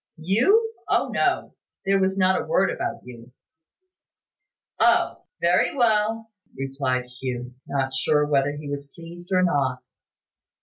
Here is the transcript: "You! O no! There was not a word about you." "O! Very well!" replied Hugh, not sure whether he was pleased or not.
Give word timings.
"You! 0.17 0.73
O 0.89 1.09
no! 1.09 1.53
There 1.85 1.99
was 1.99 2.17
not 2.17 2.41
a 2.41 2.45
word 2.45 2.71
about 2.71 3.01
you." 3.05 3.31
"O! 4.79 5.25
Very 5.41 5.75
well!" 5.75 6.31
replied 6.57 7.05
Hugh, 7.05 7.53
not 7.67 7.93
sure 7.93 8.25
whether 8.25 8.53
he 8.53 8.67
was 8.67 8.89
pleased 8.95 9.31
or 9.31 9.43
not. 9.43 9.83